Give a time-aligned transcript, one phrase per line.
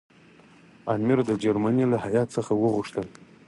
[0.93, 3.07] امیر د جرمني له هیات څخه وغوښتل.